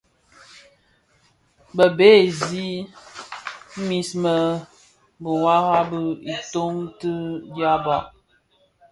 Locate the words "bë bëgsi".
1.75-2.67